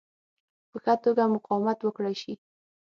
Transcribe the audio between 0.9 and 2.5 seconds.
توګه مقاومت وکړای شي.